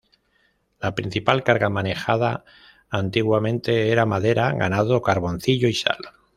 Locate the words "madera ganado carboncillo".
4.07-5.67